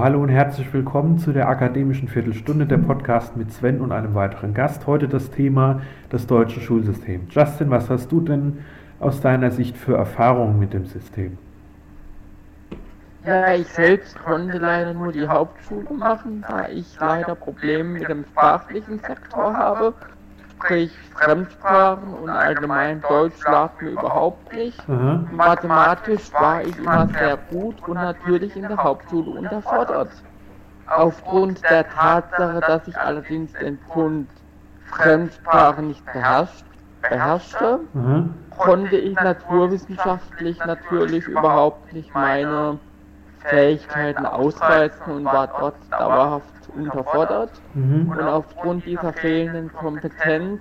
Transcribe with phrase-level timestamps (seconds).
[0.00, 4.54] Hallo und herzlich willkommen zu der akademischen Viertelstunde der Podcast mit Sven und einem weiteren
[4.54, 4.86] Gast.
[4.86, 7.26] Heute das Thema das deutsche Schulsystem.
[7.30, 8.64] Justin, was hast du denn
[9.00, 11.36] aus deiner Sicht für Erfahrungen mit dem System?
[13.26, 18.24] Ja, ich selbst konnte leider nur die Hauptschule machen, da ich leider Probleme mit dem
[18.24, 19.94] sprachlichen Sektor habe.
[20.58, 24.78] Sprich, Fremdsprachen und allgemein Deutsch lag mir überhaupt nicht.
[24.88, 25.24] Aha.
[25.30, 30.10] Mathematisch war ich immer sehr gut und natürlich in der Hauptschule unterfordert.
[30.86, 34.32] Aufgrund der Tatsache, dass ich allerdings den Punkt
[34.86, 36.64] Fremdsprachen nicht beherrscht,
[37.08, 38.24] beherrschte, Aha.
[38.56, 42.80] konnte ich naturwissenschaftlich natürlich überhaupt nicht meine
[43.44, 47.50] Fähigkeiten ausreizen und war dort dauerhaft unterfordert.
[47.74, 48.08] Mhm.
[48.08, 50.60] Und aufgrund dieser fehlenden Kompetenz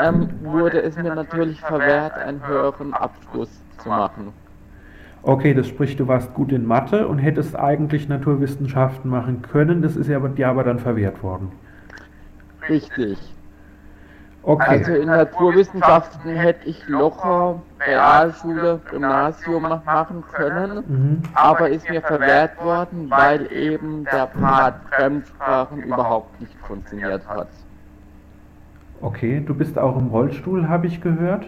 [0.00, 4.32] ähm, wurde es mir natürlich verwehrt, einen höheren Abschluss zu machen.
[5.24, 9.96] Okay, das spricht, du warst gut in Mathe und hättest eigentlich Naturwissenschaften machen können, das
[9.96, 11.52] ist ja dir aber dann verwehrt worden.
[12.68, 13.18] Richtig.
[14.44, 14.78] Okay.
[14.78, 21.22] Also in Naturwissenschaften hätte ich locker Realschule, Gymnasium machen können, mhm.
[21.34, 27.48] aber ist mir verwehrt worden, weil eben der Part Fremdsprachen überhaupt nicht funktioniert hat.
[29.00, 31.46] Okay, du bist auch im Rollstuhl, habe ich gehört?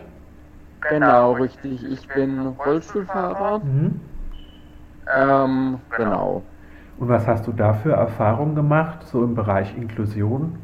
[0.89, 1.85] Genau, richtig.
[1.85, 3.59] Ich bin Rollstuhlfahrer.
[3.59, 4.01] Mhm.
[5.17, 6.43] Ähm, genau.
[6.99, 10.59] Und was hast du da für Erfahrungen gemacht, so im Bereich Inklusion?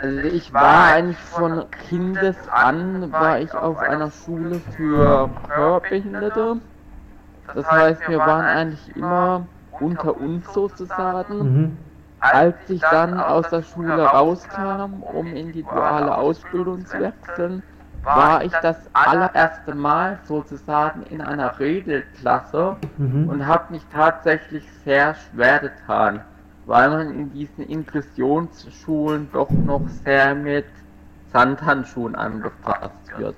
[0.00, 6.58] Also ich war eigentlich von Kindes an, war ich auf einer Schule für Hörbehinderte.
[7.54, 9.46] Das heißt, wir waren eigentlich immer
[9.80, 11.38] unter uns sozusagen.
[11.38, 11.78] Mhm.
[12.20, 17.62] Als ich dann aus der Schule rauskam, um in die duale Ausbildung zu wechseln,
[18.02, 23.28] war ich das allererste Mal sozusagen in einer Regelklasse mhm.
[23.28, 26.20] und habe mich tatsächlich sehr schwer getan
[26.66, 30.66] weil man in diesen Inklusionsschulen doch noch sehr mit
[31.32, 33.36] Sandhandschuhen angefasst wird.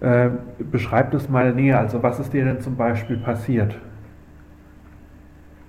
[0.00, 3.74] Äh, beschreib das mal näher, also was ist dir denn zum Beispiel passiert?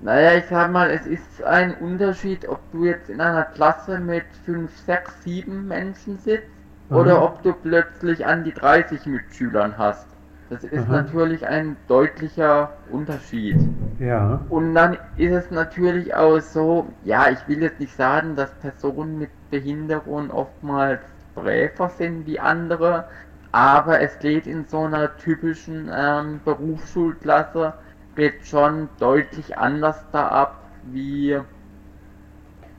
[0.04, 4.24] Naja, ich sag mal, es ist ein Unterschied, ob du jetzt in einer Klasse mit
[4.46, 6.48] 5, 6, 7 Menschen sitzt
[6.90, 6.96] mhm.
[6.96, 10.08] oder ob du plötzlich an die 30 Mitschülern hast.
[10.52, 11.04] Das ist Aha.
[11.04, 13.56] natürlich ein deutlicher Unterschied.
[14.00, 14.42] Ja.
[14.50, 19.18] Und dann ist es natürlich auch so, ja, ich will jetzt nicht sagen, dass Personen
[19.18, 21.00] mit Behinderung oftmals
[21.36, 23.06] bräver sind wie andere,
[23.54, 27.74] aber es geht in so einer typischen ähm, Berufsschulklasse
[28.18, 31.40] geht schon deutlich anders da ab, wie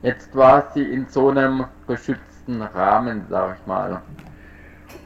[0.03, 4.03] jetzt quasi in so einem geschützten Rahmen, sag ich mal.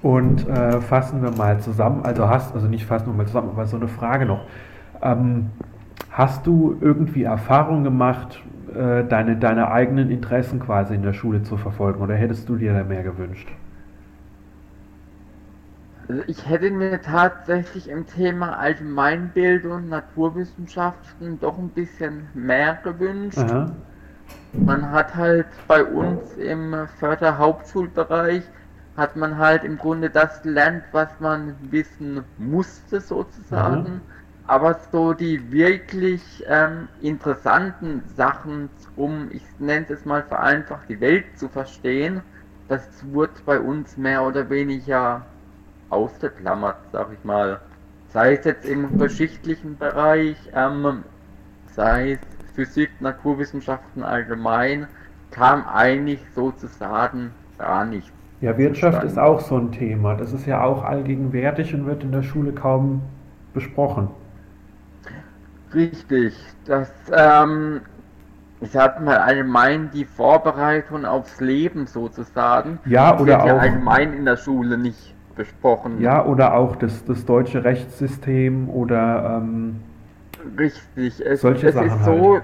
[0.02, 3.66] Und äh, fassen wir mal zusammen, also hast, also nicht fassen wir mal zusammen, aber
[3.66, 4.46] so eine Frage noch.
[5.02, 5.50] Ähm,
[6.10, 8.42] hast du irgendwie Erfahrung gemacht,
[8.74, 12.74] äh, deine, deine eigenen Interessen quasi in der Schule zu verfolgen oder hättest du dir
[12.74, 13.48] da mehr gewünscht?
[16.08, 23.38] Also ich hätte mir tatsächlich im Thema Allgemeinbildung, Naturwissenschaften doch ein bisschen mehr gewünscht.
[23.38, 23.72] Aha.
[24.52, 28.42] Man hat halt bei uns im Förderhauptschulbereich
[28.96, 33.94] hat man halt im Grunde das gelernt, was man wissen musste sozusagen.
[33.94, 34.00] Mhm.
[34.46, 41.24] Aber so die wirklich ähm, interessanten Sachen, um, ich nenne es mal vereinfacht, die Welt
[41.36, 42.22] zu verstehen,
[42.68, 45.22] das wurde bei uns mehr oder weniger
[45.90, 47.60] ausgeklammert, sag ich mal.
[48.08, 51.04] Sei es jetzt im geschichtlichen Bereich, ähm,
[51.74, 52.20] sei es
[52.54, 54.86] Physik, Naturwissenschaften allgemein,
[55.30, 60.14] kam eigentlich sozusagen gar nichts ja, Wirtschaft ist auch so ein Thema.
[60.14, 63.02] Das ist ja auch allgegenwärtig und wird in der Schule kaum
[63.54, 64.08] besprochen.
[65.72, 66.34] Richtig.
[66.66, 67.80] Das, ähm,
[68.60, 72.78] ich sag mal allgemein die Vorbereitung aufs Leben sozusagen.
[72.84, 73.46] Ja, oder wird auch.
[73.46, 76.00] Ja allgemein in der Schule nicht besprochen.
[76.00, 79.40] Ja, oder auch das, das deutsche Rechtssystem oder.
[79.42, 79.80] Ähm,
[80.58, 81.24] Richtig.
[81.24, 82.42] Es, solche es Sachen ist so, halt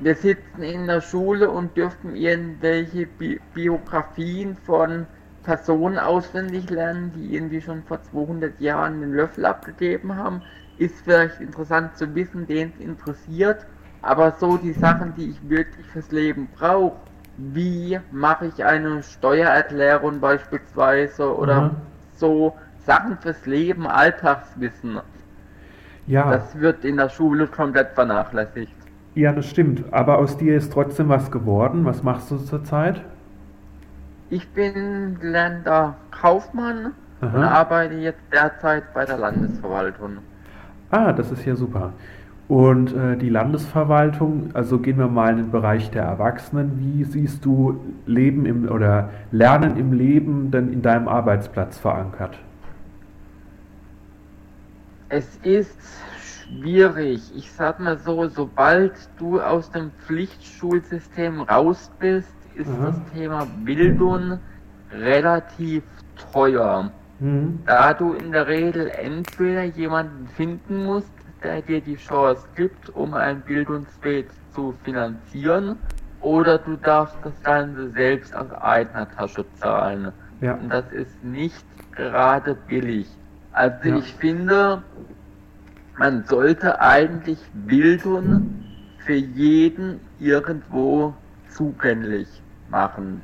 [0.00, 5.06] wir sitzen in der Schule und dürfen irgendwelche Bi Biografien von
[5.42, 10.42] Personen auswendig lernen, die irgendwie schon vor 200 Jahren den Löffel abgegeben haben.
[10.78, 13.64] Ist vielleicht interessant zu wissen, den es interessiert,
[14.02, 16.96] aber so die Sachen, die ich wirklich fürs Leben brauche,
[17.38, 21.70] wie mache ich eine Steuererklärung beispielsweise oder mhm.
[22.14, 22.54] so
[22.84, 25.00] Sachen fürs Leben, Alltagswissen.
[26.06, 26.30] Ja.
[26.30, 28.74] Das wird in der Schule komplett vernachlässigt.
[29.16, 29.82] Ja, das stimmt.
[29.92, 31.86] Aber aus dir ist trotzdem was geworden.
[31.86, 33.00] Was machst du zurzeit?
[34.28, 36.92] Ich bin gelernter Kaufmann
[37.22, 37.36] Aha.
[37.36, 40.18] und arbeite jetzt derzeit bei der Landesverwaltung.
[40.90, 41.94] Ah, das ist ja super.
[42.46, 46.78] Und äh, die Landesverwaltung, also gehen wir mal in den Bereich der Erwachsenen.
[46.78, 52.38] Wie siehst du Leben im oder Lernen im Leben denn in deinem Arbeitsplatz verankert?
[55.08, 55.78] Es ist
[56.46, 57.20] schwierig.
[57.34, 62.84] Ich sag mal so, sobald du aus dem Pflichtschulsystem raus bist, ist mhm.
[62.84, 64.38] das Thema Bildung
[64.92, 65.82] relativ
[66.32, 66.90] teuer.
[67.18, 67.60] Mhm.
[67.66, 71.12] Da du in der Regel entweder jemanden finden musst,
[71.42, 75.76] der dir die Chance gibt, um einen Bildungsweg zu finanzieren,
[76.20, 80.12] oder du darfst das Ganze selbst aus eigener Tasche zahlen.
[80.40, 80.54] Ja.
[80.54, 83.06] Und das ist nicht gerade billig.
[83.52, 83.96] Also ja.
[83.96, 84.82] ich finde,
[85.98, 88.64] man sollte eigentlich Bildung
[88.98, 91.14] für jeden irgendwo
[91.48, 92.28] zugänglich
[92.70, 93.22] machen.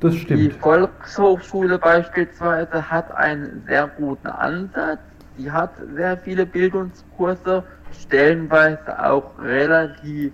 [0.00, 0.40] Das stimmt.
[0.40, 4.98] Die Volkshochschule beispielsweise hat einen sehr guten Ansatz.
[5.38, 7.62] Sie hat sehr viele Bildungskurse,
[7.92, 10.32] stellenweise auch relativ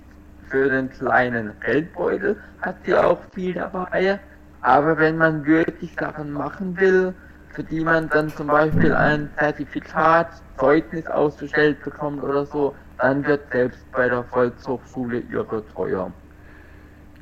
[0.48, 4.18] für den kleinen Geldbeutel hat sie auch viel dabei.
[4.62, 7.14] Aber wenn man wirklich Sachen machen will,
[7.50, 10.28] für die man dann zum Beispiel ein Zertifikat,
[10.58, 16.12] Zeugnis ausgestellt bekommt oder so, dann wird selbst bei der Volkshochschule irre teuer.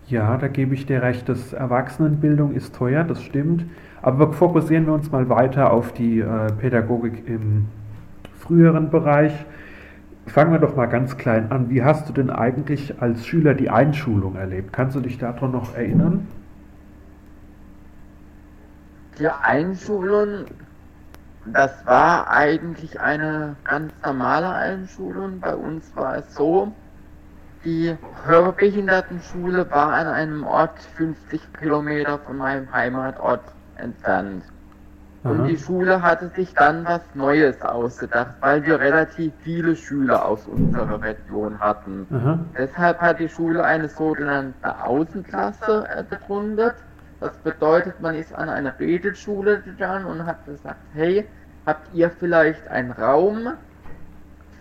[0.08, 3.64] Ja, da gebe ich dir recht, das Erwachsenenbildung ist teuer, das stimmt.
[4.02, 7.66] Aber fokussieren wir uns mal weiter auf die äh, Pädagogik im
[8.38, 9.32] früheren Bereich.
[10.26, 11.70] Fangen wir doch mal ganz klein an.
[11.70, 14.72] Wie hast du denn eigentlich als Schüler die Einschulung erlebt?
[14.72, 16.28] Kannst du dich daran noch erinnern?
[19.18, 20.44] Die Einschulung,
[21.46, 25.40] das war eigentlich eine ganz normale Einschulung.
[25.40, 26.72] Bei uns war es so,
[27.64, 27.96] die
[28.26, 33.40] Hörbehindertenschule war an einem Ort 50 Kilometer von meinem Heimatort
[33.76, 34.44] entfernt.
[35.24, 35.32] Aha.
[35.32, 40.46] Und die Schule hatte sich dann was Neues ausgedacht, weil wir relativ viele Schüler aus
[40.46, 42.06] unserer Region hatten.
[42.12, 42.38] Aha.
[42.56, 46.74] Deshalb hat die Schule eine sogenannte Außenklasse gegründet.
[47.20, 51.26] Das bedeutet, man ist an eine Regelschule gegangen und hat gesagt, hey,
[51.64, 53.54] habt ihr vielleicht einen Raum,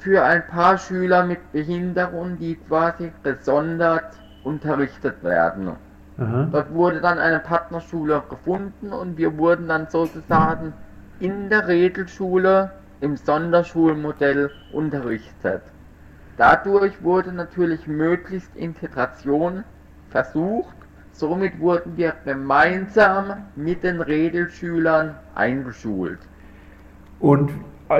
[0.05, 4.03] für ein paar Schüler mit Behinderung, die quasi besonders
[4.43, 5.71] unterrichtet werden.
[6.19, 6.47] Aha.
[6.51, 10.73] Dort wurde dann eine Partnerschule gefunden und wir wurden dann sozusagen
[11.19, 12.69] in der Regelschule
[13.01, 15.63] im Sonderschulmodell unterrichtet.
[16.37, 19.63] Dadurch wurde natürlich möglichst Integration
[20.11, 20.75] versucht.
[21.17, 26.19] Somit wurden wir gemeinsam mit den Regelschülern eingeschult.
[27.19, 27.51] Und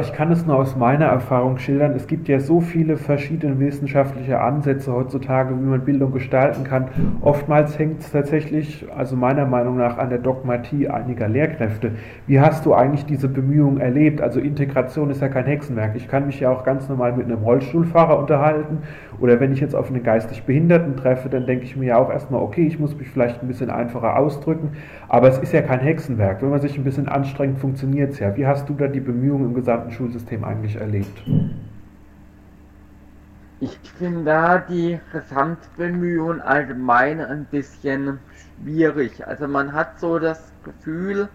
[0.01, 1.91] ich kann es nur aus meiner Erfahrung schildern.
[1.95, 6.87] Es gibt ja so viele verschiedene wissenschaftliche Ansätze heutzutage, wie man Bildung gestalten kann.
[7.21, 11.91] Oftmals hängt es tatsächlich, also meiner Meinung nach, an der Dogmatie einiger Lehrkräfte.
[12.25, 14.21] Wie hast du eigentlich diese Bemühungen erlebt?
[14.21, 15.95] Also Integration ist ja kein Hexenwerk.
[15.95, 18.79] Ich kann mich ja auch ganz normal mit einem Rollstuhlfahrer unterhalten.
[19.19, 22.09] Oder wenn ich jetzt auf einen geistig Behinderten treffe, dann denke ich mir ja auch
[22.09, 24.71] erstmal, okay, ich muss mich vielleicht ein bisschen einfacher ausdrücken.
[25.09, 26.41] Aber es ist ja kein Hexenwerk.
[26.41, 28.35] Wenn man sich ein bisschen anstrengt, funktioniert es ja.
[28.35, 31.23] Wie hast du da die Bemühungen im gesamten Schulsystem eigentlich erlebt?
[33.61, 39.25] Ich finde da die Gesamtbemühungen allgemein ein bisschen schwierig.
[39.25, 41.29] Also man hat so das Gefühl,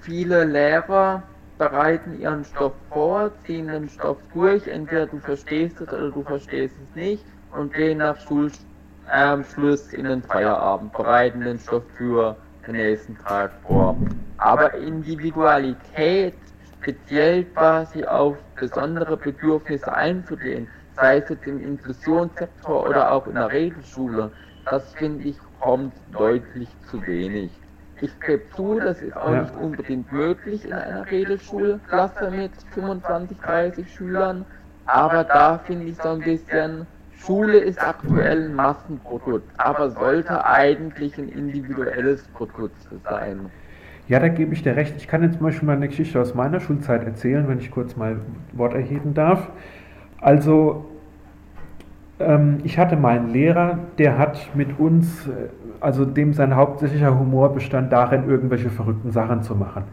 [0.00, 1.22] viele Lehrer
[1.58, 6.74] bereiten ihren Stoff vor, ziehen den Stoff durch, entweder du verstehst es oder du verstehst
[6.82, 13.16] es nicht und gehen nach Schulschluss in den Feierabend, bereiten den Stoff für den nächsten
[13.18, 13.96] Tag vor.
[14.38, 16.34] Aber Individualität,
[16.80, 23.50] speziell quasi auf besondere Bedürfnisse einzugehen, sei es jetzt im Inklusionssektor oder auch in der
[23.50, 24.32] Regelschule,
[24.64, 27.50] das finde ich kommt deutlich zu wenig.
[28.00, 29.42] Ich gebe zu, das ist auch ja.
[29.42, 34.44] nicht unbedingt möglich in einer Regelschulklasse mit 25, 30 Schülern,
[34.84, 41.16] aber da finde ich so ein bisschen, Schule ist aktuell ein Massenprodukt, aber sollte eigentlich
[41.16, 43.50] ein individuelles Produkt sein.
[44.08, 44.94] Ja, da gebe ich dir recht.
[44.96, 47.96] Ich kann jetzt zum Beispiel mal eine Geschichte aus meiner Schulzeit erzählen, wenn ich kurz
[47.96, 48.20] mal
[48.52, 49.50] Wort erheben darf.
[50.20, 50.84] Also,
[52.20, 55.48] ähm, ich hatte meinen Lehrer, der hat mit uns, äh,
[55.80, 59.84] also dem sein hauptsächlicher Humor bestand darin, irgendwelche verrückten Sachen zu machen.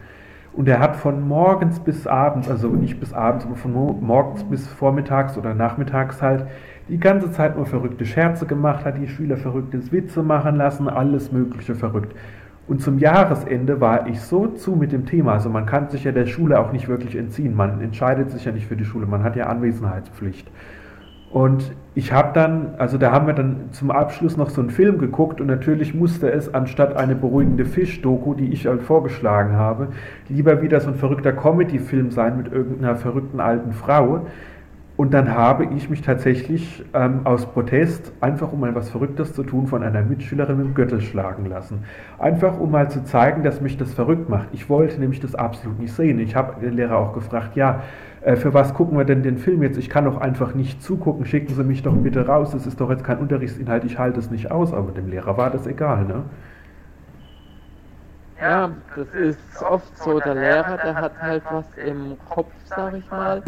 [0.54, 4.68] Und er hat von morgens bis abends, also nicht bis abends, aber von morgens bis
[4.68, 6.46] vormittags oder nachmittags halt,
[6.90, 11.32] die ganze Zeit nur verrückte Scherze gemacht, hat die Schüler verrückte Witze machen lassen, alles
[11.32, 12.14] Mögliche verrückt.
[12.66, 16.14] Und zum Jahresende war ich so zu mit dem Thema, also man kann sich ja
[16.14, 19.24] der Schule auch nicht wirklich entziehen, man entscheidet sich ja nicht für die Schule, man
[19.24, 20.50] hat ja Anwesenheitspflicht.
[21.34, 25.00] Und ich habe dann, also da haben wir dann zum Abschluss noch so einen Film
[25.00, 29.88] geguckt und natürlich musste es anstatt eine beruhigende Fisch-Doku, die ich halt vorgeschlagen habe,
[30.30, 34.28] lieber wieder so ein verrückter Comedy-Film sein mit irgendeiner verrückten alten Frau.
[35.04, 39.44] Und dann habe ich mich tatsächlich ähm, aus Protest, einfach um mal was Verrücktes zu
[39.44, 41.84] tun, von einer Mitschülerin mit dem Gürtel schlagen lassen.
[42.20, 44.48] Einfach um mal zu zeigen, dass mich das verrückt macht.
[44.54, 46.20] Ich wollte nämlich das absolut nicht sehen.
[46.20, 47.82] Ich habe den Lehrer auch gefragt, ja,
[48.22, 49.78] äh, für was gucken wir denn den Film jetzt?
[49.78, 52.52] Ich kann doch einfach nicht zugucken, schicken Sie mich doch bitte raus.
[52.52, 54.72] Das ist doch jetzt kein Unterrichtsinhalt, ich halte es nicht aus.
[54.72, 56.24] Aber dem Lehrer war das egal, ne?
[58.40, 60.22] Ja, das ist oft so.
[60.22, 63.44] Der Lehrer, der hat halt was im Kopf, sag ich mal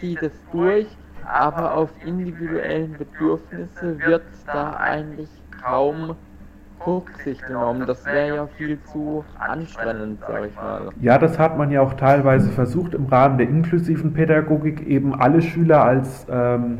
[0.00, 0.86] zieht es durch,
[1.24, 5.28] aber auf individuellen Bedürfnisse wird da eigentlich
[5.62, 6.16] kaum
[6.86, 7.86] Rücksicht genommen.
[7.86, 10.88] Das wäre ja viel zu anstrengend, sag ich mal.
[11.00, 15.42] Ja, das hat man ja auch teilweise versucht im Rahmen der inklusiven Pädagogik eben alle
[15.42, 16.78] Schüler als ähm,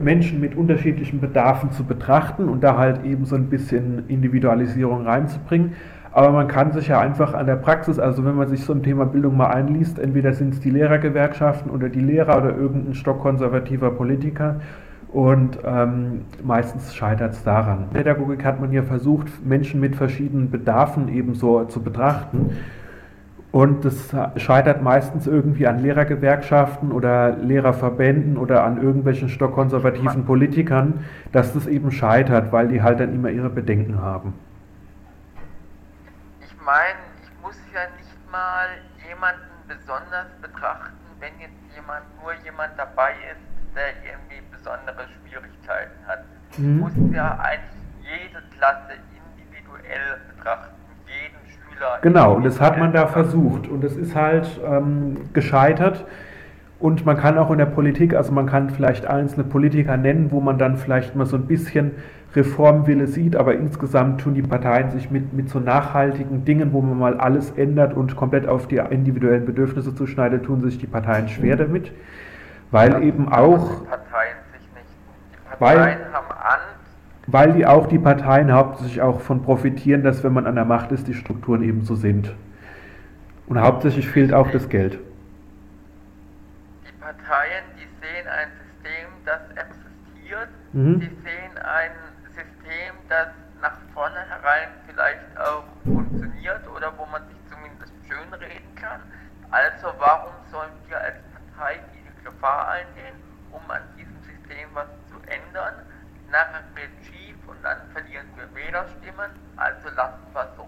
[0.00, 5.74] Menschen mit unterschiedlichen Bedarfen zu betrachten und da halt eben so ein bisschen Individualisierung reinzubringen.
[6.16, 8.82] Aber man kann sich ja einfach an der Praxis, also wenn man sich so ein
[8.82, 13.90] Thema Bildung mal einliest, entweder sind es die Lehrergewerkschaften oder die Lehrer oder irgendein stockkonservativer
[13.90, 14.62] Politiker.
[15.12, 17.90] Und ähm, meistens scheitert es daran.
[17.92, 22.56] Pädagogik hat man ja versucht, Menschen mit verschiedenen Bedarfen ebenso zu betrachten.
[23.52, 31.52] Und das scheitert meistens irgendwie an Lehrergewerkschaften oder Lehrerverbänden oder an irgendwelchen stockkonservativen Politikern, dass
[31.52, 34.32] das eben scheitert, weil die halt dann immer ihre Bedenken haben
[36.66, 38.66] meine, ich muss ja nicht mal
[39.08, 46.24] jemanden besonders betrachten, wenn jetzt jemand, nur jemand dabei ist, der irgendwie besondere Schwierigkeiten hat.
[46.58, 46.78] Mhm.
[46.80, 50.74] Muss ja eigentlich jede Klasse individuell betrachten,
[51.06, 51.98] jeden Schüler.
[52.02, 53.68] Genau, und das hat man da versucht.
[53.68, 56.04] Und es ist halt ähm, gescheitert.
[56.78, 60.40] Und man kann auch in der Politik, also man kann vielleicht einzelne Politiker nennen, wo
[60.40, 61.92] man dann vielleicht mal so ein bisschen
[62.36, 66.98] Reformwille sieht, aber insgesamt tun die Parteien sich mit, mit so nachhaltigen Dingen, wo man
[66.98, 71.56] mal alles ändert und komplett auf die individuellen Bedürfnisse zuschneidet, tun sich die Parteien schwer
[71.56, 71.92] damit,
[72.70, 73.80] weil ja, eben auch...
[73.80, 74.86] Die Parteien sich nicht.
[75.32, 76.76] Die Parteien weil, haben Angst.
[77.26, 80.92] Weil die auch die Parteien hauptsächlich auch von profitieren, dass wenn man an der Macht
[80.92, 82.34] ist, die Strukturen eben so sind.
[83.46, 84.98] Und hauptsächlich fehlt auch das Geld.
[86.84, 91.00] Die Parteien, die sehen ein System, das existiert, mhm.
[91.00, 91.58] die sehen
[92.38, 92.46] ein
[93.08, 93.28] das
[93.60, 99.00] nach vornherein vielleicht auch funktioniert oder wo man sich zumindest schönreden kann.
[99.50, 103.16] Also warum sollen wir als Partei diese Gefahr eingehen,
[103.52, 105.74] um an diesem System was zu ändern?
[106.30, 110.65] Nachher geht schief und dann verlieren wir Wählerstimmen, also lassen wir so.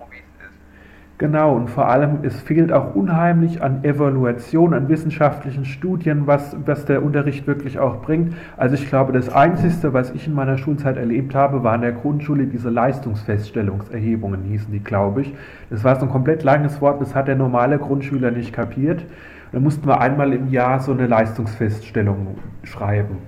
[1.18, 6.84] Genau, und vor allem, es fehlt auch unheimlich an Evaluation, an wissenschaftlichen Studien, was, was
[6.84, 8.36] der Unterricht wirklich auch bringt.
[8.56, 11.90] Also ich glaube, das Einzige, was ich in meiner Schulzeit erlebt habe, war in der
[11.90, 15.34] Grundschule diese Leistungsfeststellungserhebungen, hießen die, glaube ich.
[15.70, 19.04] Das war so ein komplett langes Wort, das hat der normale Grundschüler nicht kapiert.
[19.50, 23.18] Da mussten wir einmal im Jahr so eine Leistungsfeststellung schreiben.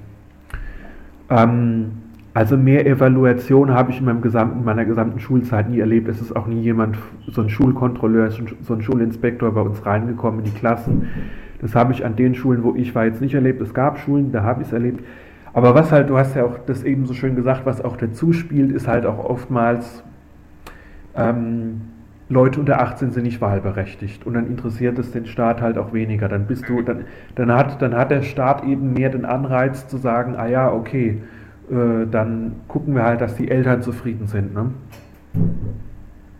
[1.28, 1.99] Ähm,
[2.32, 6.08] also mehr Evaluation habe ich in, meinem gesamten, meiner gesamten Schulzeit nie erlebt.
[6.08, 6.96] Es ist auch nie jemand,
[7.26, 11.08] so ein Schulkontrolleur, so ein Schulinspektor bei uns reingekommen in die Klassen.
[11.60, 13.60] Das habe ich an den Schulen, wo ich war, jetzt nicht erlebt.
[13.60, 15.04] Es gab Schulen, da habe ich es erlebt.
[15.52, 18.32] Aber was halt, du hast ja auch das eben so schön gesagt, was auch dazu
[18.32, 20.04] spielt, ist halt auch oftmals,
[21.16, 21.80] ähm,
[22.28, 26.28] Leute unter 18 sind nicht wahlberechtigt und dann interessiert es den Staat halt auch weniger.
[26.28, 29.96] Dann bist du, dann, dann hat, dann hat der Staat eben mehr den Anreiz zu
[29.96, 31.18] sagen, ah ja, okay,
[31.70, 34.54] äh, dann gucken wir halt, dass die Eltern zufrieden sind.
[34.54, 34.74] Ne?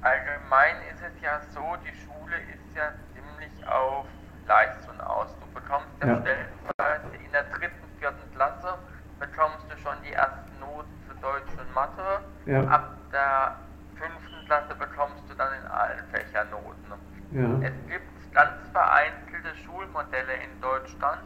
[0.03, 4.07] Allgemein ist es ja so, die Schule ist ja ziemlich auf
[4.49, 5.29] Leistung aus.
[5.39, 6.17] Du bekommst ja, ja.
[6.17, 8.75] in der dritten, vierten Klasse
[9.21, 12.25] bekommst du schon die ersten Noten für Deutsch und Mathe.
[12.47, 12.65] Ja.
[12.65, 13.55] Ab der
[13.95, 16.91] fünften Klasse bekommst du dann in allen Fächern Noten.
[17.31, 17.69] Ja.
[17.69, 21.23] Es gibt ganz vereinzelte Schulmodelle in Deutschland.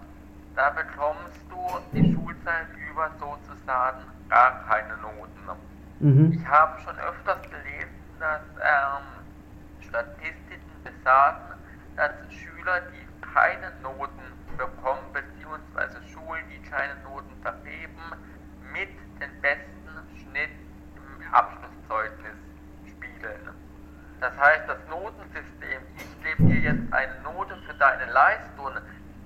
[0.55, 1.57] Da bekommst du
[1.93, 5.61] die Schulzeit über sozusagen gar keine Noten.
[6.01, 6.33] Mhm.
[6.33, 11.55] Ich habe schon öfters gelesen, dass ähm, Statistiken besagen,
[11.97, 14.23] dass Schüler, die keine Noten
[14.57, 18.03] bekommen, beziehungsweise Schulen, die keine Noten vergeben,
[18.73, 18.91] mit
[19.21, 20.51] dem besten Schnitt
[20.97, 22.37] im Abschlusszeugnis
[22.87, 23.51] spielen.
[24.21, 28.73] Das heißt, das Notensystem, ich gebe dir jetzt eine Note für deine Leistung,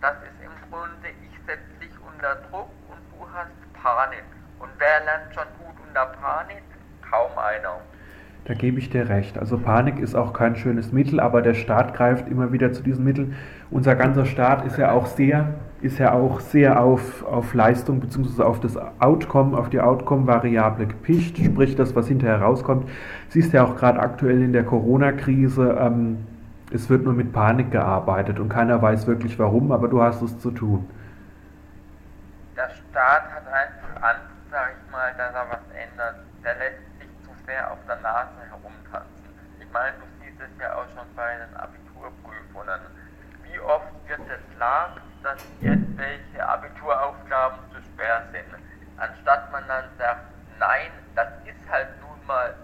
[0.01, 2.71] das ist im Grunde, ich setze dich unter Druck
[3.39, 4.25] hast Panik.
[4.59, 6.63] Und wer lernt schon gut unter Panik?
[7.09, 7.81] Kaum einer.
[8.45, 9.39] Da gebe ich dir recht.
[9.39, 13.05] Also Panik ist auch kein schönes Mittel, aber der Staat greift immer wieder zu diesen
[13.05, 13.35] Mitteln.
[13.71, 18.43] Unser ganzer Staat ist ja auch sehr, ist ja auch sehr auf, auf Leistung bzw.
[18.43, 22.89] auf das Outcome, auf die Outcome-Variable gepicht, sprich das, was hinterher rauskommt.
[23.29, 26.19] Siehst ja auch gerade aktuell in der Corona-Krise, ähm,
[26.71, 30.39] es wird nur mit Panik gearbeitet und keiner weiß wirklich warum, aber du hast es
[30.39, 30.87] zu tun.
[32.99, 36.17] Staat hat einfach Angst, sag ich mal, dass er was ändert.
[36.43, 36.88] Der lässt
[37.49, 39.25] sehr auf der Nase herumtanzen.
[39.59, 42.81] Ich meine, du siehst es ja auch schon bei den Abiturprüfungen.
[43.43, 48.63] Wie oft wird es klar, dass irgendwelche Abituraufgaben zu schwer sind?
[48.99, 50.27] Anstatt man dann sagt,
[50.59, 52.55] nein, das ist halt nun mal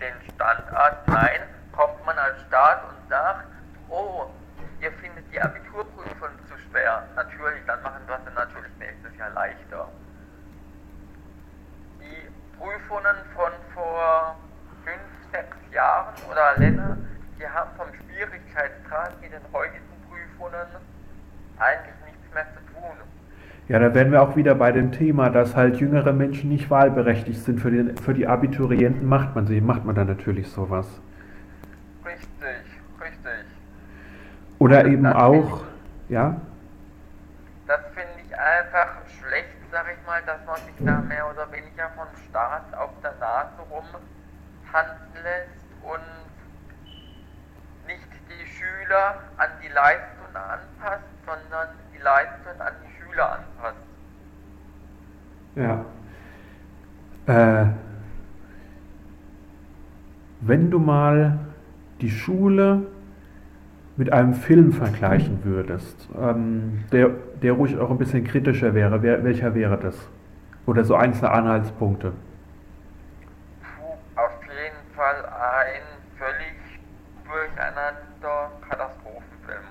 [0.00, 1.40] den Standard, nein,
[1.72, 3.46] kommt man als Staat und sagt,
[3.88, 4.30] oh,
[4.80, 7.02] ihr findet die Abiturprüfung zu schwer.
[7.16, 9.88] Natürlich, dann machen wir es natürlich nächstes Jahr leichter.
[12.00, 14.36] Die Prüfungen von vor
[14.84, 16.96] fünf, sechs Jahren oder länger,
[17.38, 20.66] die haben vom Schwierigkeitsgrad mit den heutigen Prüfungen
[21.58, 22.96] eigentlich nichts mehr zu tun.
[23.68, 27.40] Ja, da wären wir auch wieder bei dem Thema, dass halt jüngere Menschen nicht wahlberechtigt
[27.40, 27.60] sind.
[27.60, 30.86] Für, den, für die Abiturienten macht man sie, macht man dann natürlich sowas.
[32.04, 32.64] Richtig,
[33.00, 33.44] richtig.
[34.58, 35.64] Oder eben auch,
[36.08, 36.40] ja?
[37.66, 41.90] Das finde ich einfach schlecht, sag ich mal, dass man sich da mehr oder weniger
[41.94, 46.00] vom Staat auf der Nase rumtanzen lässt und
[47.88, 53.76] nicht die Schüler an die Leistung anpasst, sondern die Leistung an die Schüler anpasst.
[55.54, 55.84] Ja.
[57.26, 57.66] Äh,
[60.40, 61.38] wenn du mal
[62.00, 62.86] die Schule
[63.96, 67.10] mit einem Film vergleichen würdest, ähm, der,
[67.42, 69.96] der ruhig auch ein bisschen kritischer wäre, wer, welcher wäre das?
[70.66, 72.12] Oder so einzelne Anhaltspunkte?
[73.62, 75.82] Puh, auf jeden Fall ein
[76.16, 76.54] völlig
[77.24, 79.64] durcheinander Katastrophenfilm.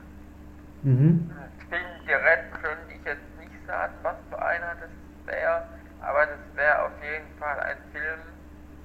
[0.87, 1.29] Mhm.
[1.69, 4.89] Film direkt könnte ich jetzt nicht sagen, was für einer das
[5.27, 5.63] wäre,
[5.99, 8.23] aber das wäre auf jeden Fall ein Film,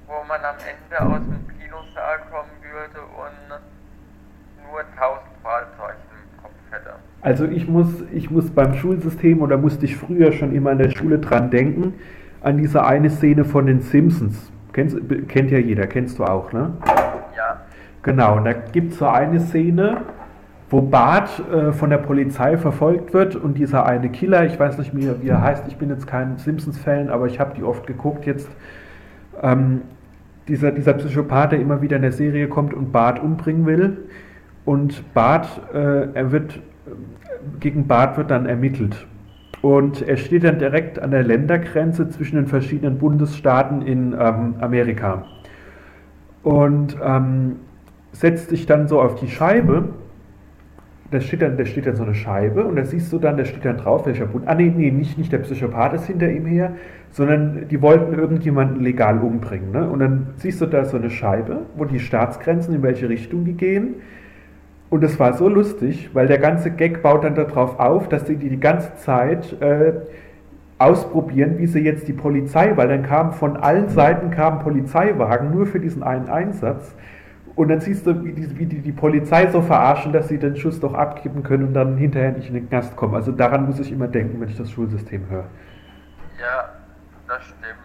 [0.08, 6.58] wo man am Ende aus dem Kinosaal kommen würde und nur tausend Fahrzeuge im Kopf
[6.72, 6.94] hätte.
[7.20, 10.90] Also ich muss, ich muss beim Schulsystem oder musste ich früher schon immer in der
[10.90, 11.94] Schule dran denken,
[12.40, 14.50] an diese eine Szene von den Simpsons.
[14.72, 16.72] Kennst, kennt ja jeder, kennst du auch, ne?
[17.36, 17.60] Ja.
[18.02, 20.00] Genau, und da gibt es so eine Szene,
[20.72, 24.94] wo Bart äh, von der Polizei verfolgt wird und dieser eine Killer, ich weiß nicht
[24.94, 28.24] mehr, wie er heißt, ich bin jetzt kein Simpsons-Fan, aber ich habe die oft geguckt
[28.24, 28.48] jetzt,
[29.42, 29.82] ähm,
[30.48, 33.98] dieser, dieser Psychopath, der immer wieder in der Serie kommt und Bart umbringen will,
[34.64, 36.58] und Bart, äh, er wird,
[37.60, 39.06] gegen Bart wird dann ermittelt.
[39.60, 45.26] Und er steht dann direkt an der Ländergrenze zwischen den verschiedenen Bundesstaaten in ähm, Amerika.
[46.42, 47.56] Und ähm,
[48.12, 49.90] setzt sich dann so auf die Scheibe.
[51.12, 53.44] Da steht, dann, da steht dann so eine Scheibe und da siehst du dann, da
[53.44, 54.48] steht dann drauf, welcher Bund.
[54.48, 56.72] Ah, nee, nee, nicht, nicht der Psychopath ist hinter ihm her,
[57.10, 59.72] sondern die wollten irgendjemanden legal umbringen.
[59.72, 59.88] Ne?
[59.88, 63.52] Und dann siehst du da so eine Scheibe, wo die Staatsgrenzen, in welche Richtung die
[63.52, 63.96] gehen.
[64.88, 68.36] Und es war so lustig, weil der ganze Gag baut dann darauf auf, dass die
[68.36, 69.92] die ganze Zeit äh,
[70.78, 75.66] ausprobieren, wie sie jetzt die Polizei, weil dann kamen von allen Seiten kamen Polizeiwagen nur
[75.66, 76.94] für diesen einen Einsatz.
[77.54, 80.56] Und dann siehst du, wie die, wie die, die Polizei so verarschen, dass sie den
[80.56, 83.14] Schuss doch abgeben können und dann hinterher nicht in den Knast kommen.
[83.14, 85.44] Also daran muss ich immer denken, wenn ich das Schulsystem höre.
[86.40, 86.70] Ja,
[87.28, 87.82] das stimmt.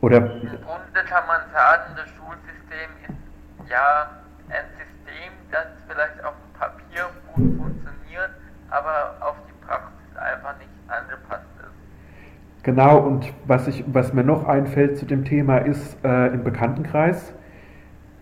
[0.00, 4.10] Oder Im Grunde kann man sagen, das Schulsystem ist ja,
[4.50, 8.30] ein System, das vielleicht auf dem Papier gut funktioniert,
[8.70, 12.57] aber auf die Praxis einfach nicht angepasst ist.
[12.68, 17.32] Genau, und was, ich, was mir noch einfällt zu dem Thema ist, äh, im Bekanntenkreis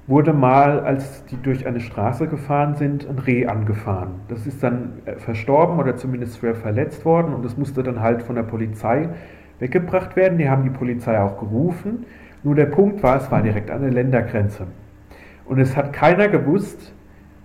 [0.07, 4.21] wurde mal, als die durch eine Straße gefahren sind, ein Reh angefahren.
[4.29, 8.23] Das ist dann äh, verstorben oder zumindest schwer verletzt worden und das musste dann halt
[8.23, 9.09] von der Polizei
[9.59, 10.39] weggebracht werden.
[10.39, 12.07] Die haben die Polizei auch gerufen.
[12.45, 14.69] Nur der Punkt war, es war direkt an der Ländergrenze.
[15.45, 16.95] Und es hat keiner gewusst,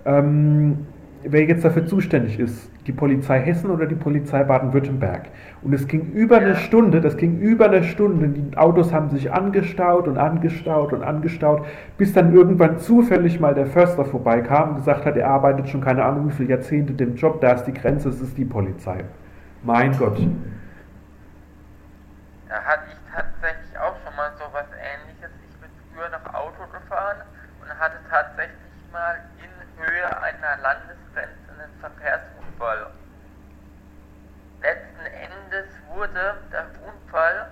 [0.06, 0.86] ähm,
[1.24, 2.70] wer jetzt dafür zuständig ist.
[2.88, 5.28] Die Polizei Hessen oder die Polizei Baden-Württemberg.
[5.62, 8.30] Und es ging über eine Stunde, das ging über eine Stunde.
[8.30, 11.66] Die Autos haben sich angestaut und angestaut und angestaut,
[11.98, 16.04] bis dann irgendwann zufällig mal der Förster vorbeikam und gesagt hat, er arbeitet schon keine
[16.04, 19.04] Ahnung wie viele Jahrzehnte dem Job, da ist die Grenze, es ist die Polizei.
[19.64, 20.18] Mein Gott.
[22.50, 25.30] Da hatte ich tatsächlich auch schon mal so was ähnliches.
[25.48, 27.18] Ich bin früher noch Auto gefahren
[27.82, 32.92] hatte tatsächlich mal in Höhe einer Landesgrenze einen Verkehrsunfall.
[34.62, 37.48] Letzten Endes wurde der Unfall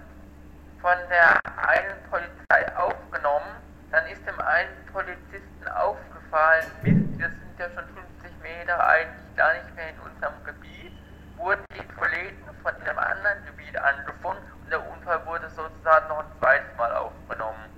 [0.81, 3.57] von der einen Polizei aufgenommen.
[3.91, 7.89] Dann ist dem einen Polizisten aufgefallen, Mist, wir sind ja schon
[8.21, 10.93] 50 Meter eigentlich gar nicht mehr in unserem Gebiet.
[11.37, 16.39] Wurden die Kollegen von einem anderen Gebiet angefunden und der Unfall wurde sozusagen noch ein
[16.39, 17.69] zweites Mal aufgenommen.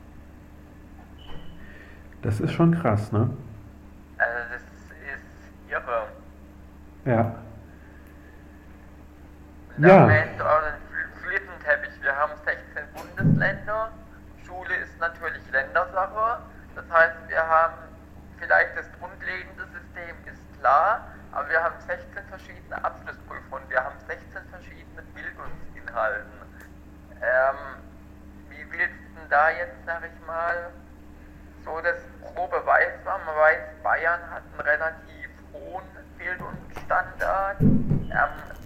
[2.22, 3.30] Das ist schon krass, ne?
[4.18, 6.08] Also das ist irre.
[7.06, 7.36] Ja.
[9.78, 10.06] Ja.
[10.06, 10.78] Oder
[11.24, 12.02] Flickenteppich.
[12.02, 13.92] Wir haben 16 Bundesländer.
[14.46, 16.42] Schule ist natürlich Ländersache.
[16.76, 17.74] Das heißt, wir haben
[18.40, 23.70] vielleicht das grundlegende System ist klar, aber wir haben 16 verschiedene Abschlussprüfungen.
[23.70, 26.32] Wir haben 16 verschiedene Bildungsinhalten.
[27.22, 27.58] Ähm,
[28.50, 30.72] wie willst du denn da jetzt, sag ich mal,
[31.64, 33.20] so das grobe weiß war?
[33.20, 35.86] Man weiß, Bayern hat einen relativ hohen
[36.18, 37.62] Bildungsstandard.
[37.62, 38.10] Ähm,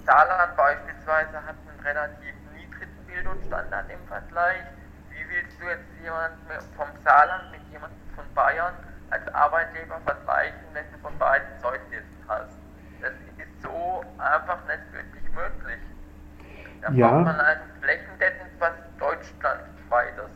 [0.06, 4.64] Saarland beispielsweise hat einen relativ niedrigen Bildungsstandard im Vergleich.
[5.10, 6.38] Wie willst du jetzt jemanden
[6.78, 8.74] vom Saarland mit jemandem von Bayern
[9.10, 12.56] als Arbeitgeber vergleichen, wenn du von beiden Zeugnissen hast?
[13.02, 15.82] Das ist so einfach nicht wirklich möglich.
[16.82, 17.10] Da ja.
[17.10, 20.36] braucht man ein flächendeckend was Deutschlandweites.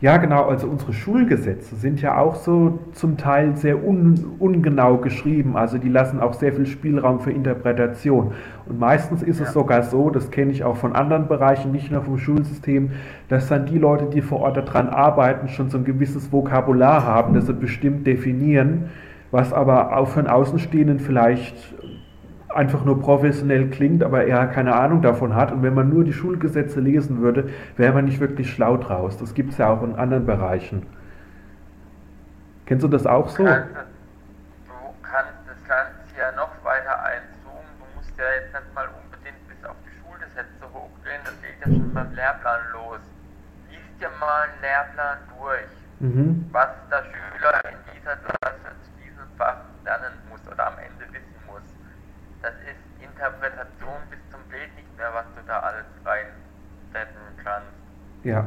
[0.00, 0.44] Ja, genau.
[0.44, 5.58] Also unsere Schulgesetze sind ja auch so zum Teil sehr un, ungenau geschrieben.
[5.58, 8.32] Also die lassen auch sehr viel Spielraum für Interpretation.
[8.66, 9.46] Und meistens ist ja.
[9.46, 12.92] es sogar so, das kenne ich auch von anderen Bereichen, nicht nur vom Schulsystem,
[13.28, 17.34] dass dann die Leute, die vor Ort daran arbeiten, schon so ein gewisses Vokabular haben,
[17.34, 18.88] das sie bestimmt definieren,
[19.30, 21.74] was aber auch von Außenstehenden vielleicht
[22.54, 25.52] einfach nur professionell klingt, aber er keine Ahnung davon hat.
[25.52, 29.16] Und wenn man nur die Schulgesetze lesen würde, wäre man nicht wirklich schlau draus.
[29.18, 30.86] Das gibt es ja auch in anderen Bereichen.
[32.66, 33.44] Kennst du das auch so?
[33.44, 33.50] Du
[35.02, 37.70] kannst, das Ganze ja noch weiter einzoomen.
[37.78, 41.20] Du musst ja jetzt nicht mal unbedingt bis auf die Schulgesetze hochgehen.
[41.24, 43.00] Das geht ja schon beim Lehrplan los.
[43.70, 45.72] Lies dir mal einen Lehrplan durch.
[46.00, 46.46] Mhm.
[46.52, 51.00] Was der Schüler in dieser Klasse zu diesem Fach lernen muss oder am Ende
[52.42, 57.68] das ist Interpretation bis zum Bild nicht mehr, was du da alles reinsetzen kannst.
[58.30, 58.46] Ja.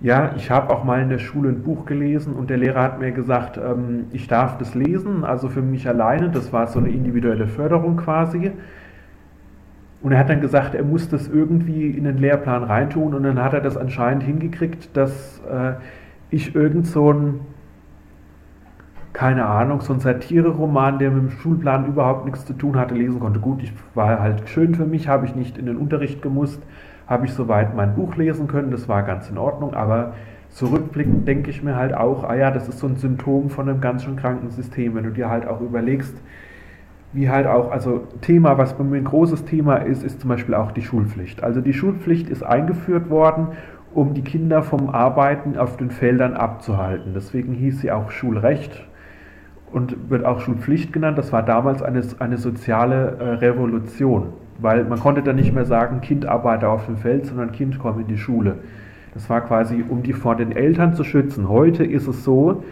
[0.00, 3.00] Ja, ich habe auch mal in der Schule ein Buch gelesen und der Lehrer hat
[3.00, 6.30] mir gesagt, ähm, ich darf das lesen, also für mich alleine.
[6.30, 8.52] Das war so eine individuelle Förderung quasi.
[10.02, 13.42] Und er hat dann gesagt, er muss das irgendwie in den Lehrplan reintun und dann
[13.42, 15.74] hat er das anscheinend hingekriegt, dass äh,
[16.30, 17.40] ich irgend so ein
[19.14, 23.20] keine Ahnung, so ein Satire-Roman, der mit dem Schulplan überhaupt nichts zu tun hatte, lesen
[23.20, 23.38] konnte.
[23.38, 26.60] Gut, ich war halt schön für mich, habe ich nicht in den Unterricht gemusst,
[27.06, 30.14] habe ich soweit mein Buch lesen können, das war ganz in Ordnung, aber
[30.50, 33.80] zurückblickend denke ich mir halt auch, ah ja, das ist so ein Symptom von einem
[33.80, 36.14] ganz schön kranken System, wenn du dir halt auch überlegst,
[37.12, 40.54] wie halt auch, also Thema, was bei mir ein großes Thema ist, ist zum Beispiel
[40.54, 41.44] auch die Schulpflicht.
[41.44, 43.48] Also die Schulpflicht ist eingeführt worden,
[43.92, 47.12] um die Kinder vom Arbeiten auf den Feldern abzuhalten.
[47.14, 48.84] Deswegen hieß sie auch Schulrecht
[49.74, 51.18] und wird auch Schulpflicht genannt.
[51.18, 54.28] Das war damals eine, eine soziale äh, Revolution,
[54.60, 58.02] weil man konnte dann nicht mehr sagen, Kind arbeite auf dem Feld, sondern Kind komme
[58.02, 58.58] in die Schule.
[59.14, 61.48] Das war quasi, um die vor den Eltern zu schützen.
[61.48, 62.62] Heute ist es so,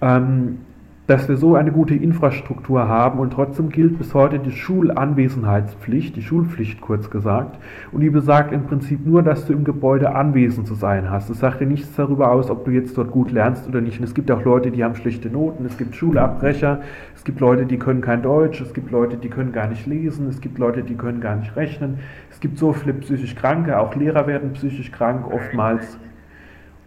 [0.00, 0.58] ähm,
[1.06, 6.22] dass wir so eine gute Infrastruktur haben und trotzdem gilt bis heute die Schulanwesenheitspflicht, die
[6.22, 7.58] Schulpflicht kurz gesagt.
[7.92, 11.30] Und die besagt im Prinzip nur, dass du im Gebäude anwesend zu sein hast.
[11.30, 13.98] Es sagt dir nichts darüber aus, ob du jetzt dort gut lernst oder nicht.
[13.98, 16.80] Und es gibt auch Leute, die haben schlechte Noten, es gibt Schulabbrecher,
[17.14, 20.26] es gibt Leute, die können kein Deutsch, es gibt Leute, die können gar nicht lesen,
[20.28, 21.98] es gibt Leute, die können gar nicht rechnen.
[22.30, 25.98] Es gibt so viele psychisch Kranke, auch Lehrer werden psychisch krank oftmals.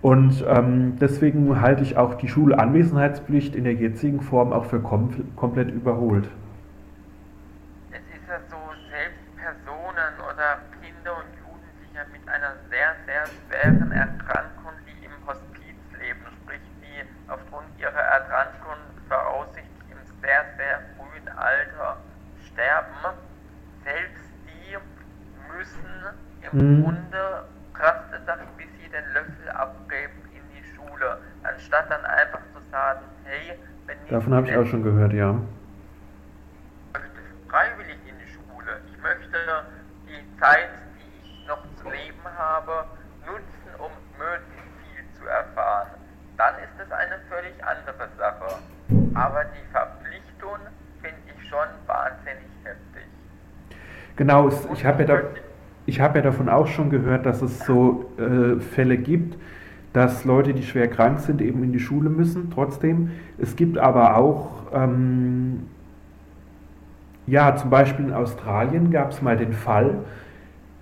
[0.01, 5.35] Und ähm, deswegen halte ich auch die Schulanwesenheitspflicht in der jetzigen Form auch für kom
[5.35, 6.29] komplett überholt.
[7.91, 8.55] Es ist ja so,
[8.89, 15.75] selbst Personen oder Kinder und Jugendliche mit einer sehr, sehr schweren Erkrankung, die im Hospiz
[15.99, 21.97] leben, sprich die aufgrund ihrer Erkrankung voraussichtlich im sehr, sehr frühen Alter
[22.47, 23.19] sterben,
[23.83, 24.77] selbst die
[25.51, 25.91] müssen
[26.51, 26.83] im mhm.
[26.83, 27.43] Grunde
[27.79, 33.01] krass gesagt bis sie den Löffel abgeben in die Schule, anstatt dann einfach zu sagen,
[33.23, 34.11] hey, wenn ich.
[34.29, 35.33] Davon habe ich auch schon gehört, ja.
[36.93, 38.77] Ich möchte freiwillig in die Schule.
[38.85, 39.39] Ich möchte
[40.05, 42.85] die Zeit, die ich noch zu leben habe,
[43.25, 43.89] nutzen, um
[44.19, 45.97] möglichst viel zu erfahren.
[46.37, 48.61] Dann ist es eine völlig andere Sache.
[49.15, 50.59] Aber die Verpflichtung
[51.01, 53.09] finde ich schon wahnsinnig heftig.
[54.15, 55.21] Genau, ich habe ja da
[55.87, 59.39] ich habe ja davon auch schon gehört, dass es so äh, Fälle gibt,
[59.93, 63.11] dass Leute, die schwer krank sind, eben in die Schule müssen, trotzdem.
[63.37, 65.61] Es gibt aber auch, ähm,
[67.25, 69.95] ja, zum Beispiel in Australien gab es mal den Fall,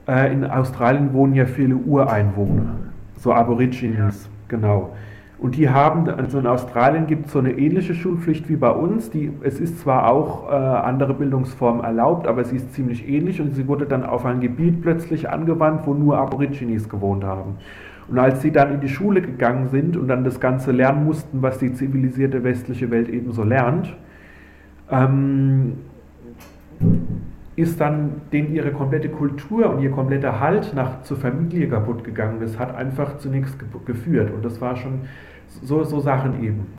[0.07, 2.75] äh, in Australien wohnen ja viele Ureinwohner,
[3.17, 4.31] so Aborigines, ja.
[4.47, 4.93] genau.
[5.39, 9.11] Und die haben, also in Australien gibt es so eine ähnliche Schulpflicht wie bei uns.
[9.11, 13.53] Die, es ist zwar auch äh, andere Bildungsformen erlaubt, aber sie ist ziemlich ähnlich und
[13.53, 17.57] sie wurde dann auf ein Gebiet plötzlich angewandt, wo nur Aborigines gewohnt haben.
[18.09, 21.41] Und als sie dann in die Schule gegangen sind und dann das Ganze lernen mussten,
[21.41, 23.95] was die zivilisierte westliche Welt ebenso lernt,
[24.89, 25.77] ähm,
[27.57, 32.39] ist dann denen ihre komplette Kultur und ihr kompletter Halt nach zur Familie kaputt gegangen.
[32.39, 35.07] Das hat einfach zu nichts geführt und das war schon
[35.63, 36.71] so, so Sachen eben.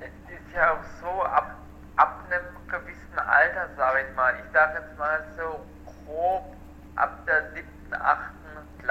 [0.00, 1.56] Es ist ja auch so, ab,
[1.96, 6.54] ab einem gewissen Alter, sage ich mal, ich sage jetzt mal so grob
[6.96, 8.33] ab der siebten, achten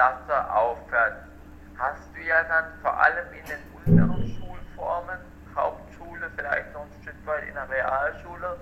[0.04, 1.24] Klasse aufwärts,
[1.78, 3.58] hast du ja dann vor allem in den
[3.96, 5.18] unteren Schulformen,
[5.56, 8.56] Hauptschule, vielleicht noch ein Stück weit in der Realschule,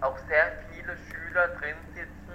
[0.00, 2.34] auch sehr viele Schüler drin sitzen,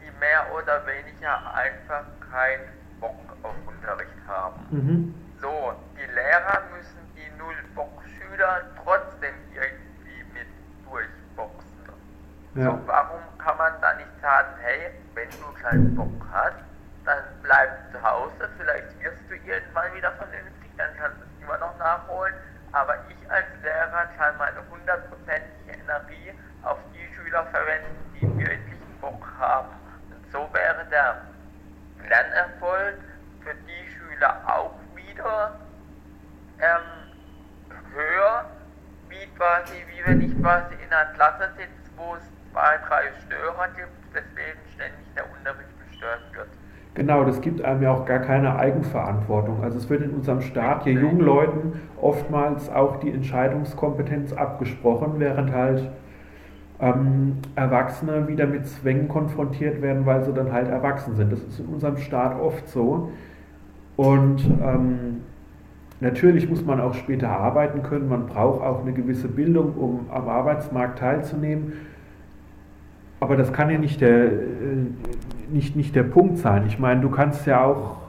[0.00, 4.66] die mehr oder weniger einfach keinen Bock auf Unterricht haben.
[4.70, 5.14] Mhm.
[5.40, 10.48] So, die Lehrer müssen die Null-Bock-Schüler trotzdem irgendwie mit
[10.90, 11.70] durchboxen.
[12.56, 12.64] Ja.
[12.64, 16.64] So, warum kann man da nicht sagen, hey, wenn du keinen Bock hast,
[17.04, 21.58] dann bleib zu Hause, vielleicht wirst du irgendwann wieder vernünftig, dann kannst du es immer
[21.58, 22.34] noch nachholen,
[22.72, 29.26] aber ich als Lehrer kann meine hundertprozentige Energie auf die Schüler verwenden, die wirklich Bock
[29.38, 29.68] haben.
[30.10, 31.16] Und so wäre der
[32.08, 32.98] Lernerfolg
[33.42, 35.56] für die Schüler auch wieder
[36.58, 37.12] ähm,
[37.92, 38.46] höher,
[39.08, 43.68] wie quasi, wie wenn ich quasi in einer Klasse sitze, wo es zwei, drei Störer
[43.76, 46.48] gibt, deswegen ständig der Unterricht gestört wird.
[47.04, 49.62] Genau, das gibt einem ja auch gar keine Eigenverantwortung.
[49.62, 55.52] Also es wird in unserem Staat hier jungen Leuten oftmals auch die Entscheidungskompetenz abgesprochen, während
[55.52, 55.90] halt
[56.80, 61.30] ähm, Erwachsene wieder mit Zwängen konfrontiert werden, weil sie dann halt erwachsen sind.
[61.30, 63.10] Das ist in unserem Staat oft so.
[63.98, 65.20] Und ähm,
[66.00, 68.08] natürlich muss man auch später arbeiten können.
[68.08, 71.74] Man braucht auch eine gewisse Bildung, um am Arbeitsmarkt teilzunehmen.
[73.20, 74.30] Aber das kann ja nicht der, äh,
[75.50, 76.64] nicht, nicht der Punkt sein.
[76.66, 78.04] Ich meine, du kannst ja auch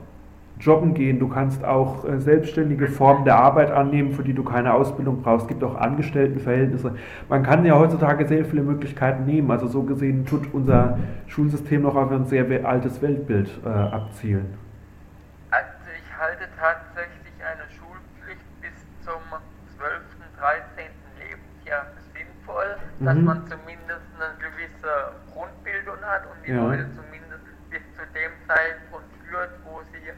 [0.60, 4.74] jobben gehen, du kannst auch äh, selbstständige Formen der Arbeit annehmen, für die du keine
[4.74, 5.44] Ausbildung brauchst.
[5.44, 6.96] Es gibt auch Angestelltenverhältnisse.
[7.30, 9.52] Man kann ja heutzutage sehr viele Möglichkeiten nehmen.
[9.52, 14.54] Also so gesehen tut unser Schulsystem noch auf ein sehr altes Weltbild äh, abzielen.
[15.52, 19.22] Also ich halte tatsächlich eine Schulpflicht bis zum
[19.78, 20.02] 12.,
[20.40, 20.92] 13.
[21.20, 23.06] Lebensjahr sinnvoll, mhm.
[23.06, 23.65] dass man eine gewisse Grundbildung
[26.06, 26.58] hat und die ja.
[26.58, 30.14] Leute zumindest bis zu dem Zeitpunkt führt, wo sie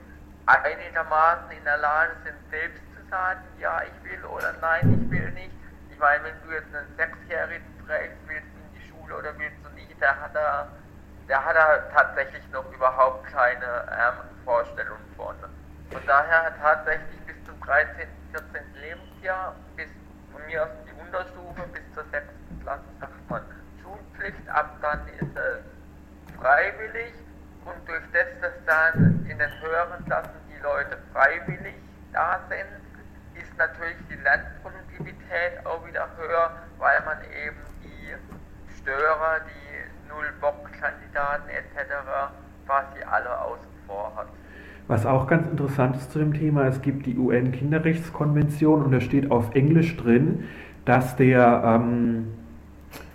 [0.45, 5.31] einigermaßen in der Lage sind, selbst zu sagen, ja, ich will oder nein, ich will
[5.31, 5.51] nicht.
[5.91, 9.57] Ich meine, wenn du jetzt einen Sechsjährigen fragst, willst du in die Schule oder willst
[9.63, 10.67] du nicht, der hat da,
[11.27, 15.35] der hat da tatsächlich noch überhaupt keine ähm, Vorstellung von.
[15.91, 18.61] Von daher tatsächlich bis zum 13., 14.
[18.81, 19.87] Lebensjahr, bis
[20.31, 22.25] von mir aus die Unterstufe, bis zur 6.
[22.61, 23.41] Klasse, sagt man
[23.81, 25.01] Schulpflicht, ab dann
[26.47, 27.11] freiwillig
[27.65, 31.75] und durch das, dass dann in den höheren Klassen die Leute freiwillig
[32.13, 32.71] da sind,
[33.35, 38.15] ist natürlich die Lernproduktivität auch wieder höher, weil man eben die
[38.79, 42.31] Störer, die Null-Bock-Kandidaten etc.
[42.65, 44.27] quasi alle außen vor hat.
[44.87, 49.31] Was auch ganz interessant ist zu dem Thema, es gibt die UN-Kinderrechtskonvention und da steht
[49.31, 50.47] auf Englisch drin,
[50.85, 52.31] dass der ähm,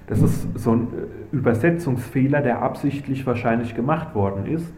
[0.07, 4.73] das ist so ein äh, Übersetzungsfehler, der absichtlich wahrscheinlich gemacht worden ist.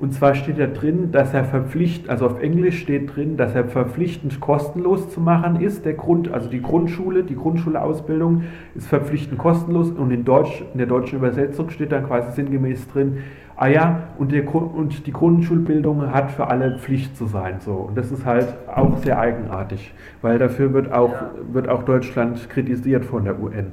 [0.00, 3.64] Und zwar steht da drin, dass er verpflichtend, also auf Englisch steht drin, dass er
[3.64, 5.84] verpflichtend kostenlos zu machen ist.
[5.84, 8.44] Der Grund, also die Grundschule, die Grundschulausbildung
[8.76, 13.18] ist verpflichtend kostenlos und in, Deutsch, in der deutschen Übersetzung steht dann quasi sinngemäß drin,
[13.56, 17.56] ah ja, und, der, und die Grundschulbildung hat für alle Pflicht zu sein.
[17.58, 17.72] So.
[17.72, 21.12] Und das ist halt auch sehr eigenartig, weil dafür wird auch,
[21.52, 23.72] wird auch Deutschland kritisiert von der UN.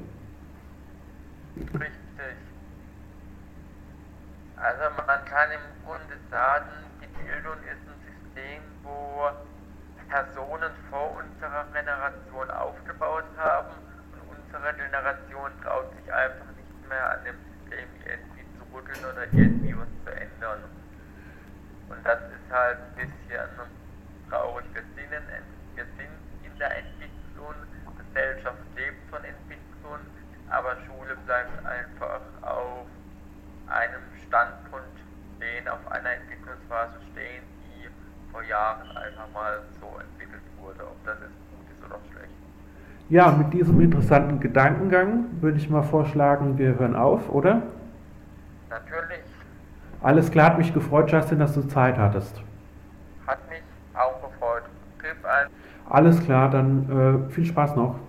[1.57, 2.37] Richtig.
[4.57, 6.69] Also man kann im Grunde sagen,
[7.01, 9.29] die Bildung ist ein System, wo
[10.09, 13.71] Personen vor unserer Generation aufgebaut haben
[14.13, 19.23] und unsere Generation traut sich einfach nicht mehr an dem System irgendwie zu rütteln oder
[19.33, 20.63] irgendwie was zu ändern.
[21.89, 23.49] Und das ist halt ein bisschen
[24.29, 24.65] traurig.
[24.73, 27.55] Wir sind in, wir sind in der Entwicklung,
[27.97, 29.99] Gesellschaft lebt von Entwicklung,
[30.49, 32.87] aber Schule bleibt einfach auf
[33.67, 34.97] einem Standpunkt
[35.37, 37.89] stehen, auf einer Entwicklungsphase stehen, die
[38.31, 42.33] vor Jahren einfach mal so entwickelt wurde, ob das jetzt gut ist oder schlecht.
[43.09, 47.61] Ja, mit diesem interessanten Gedankengang würde ich mal vorschlagen, wir hören auf, oder?
[48.69, 49.21] Natürlich.
[50.01, 52.41] Alles klar, hat mich gefreut, Justin, dass du Zeit hattest.
[53.27, 53.61] Hat mich
[53.93, 54.63] auch gefreut.
[55.87, 57.99] Alles klar, dann äh, viel Spaß noch.